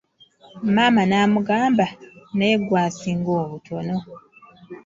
Maama 0.75 1.01
n'amugamba, 1.09 1.85
naye 2.37 2.55
gwe 2.65 2.79
asinga 2.87 3.31
obutono! 3.43 3.95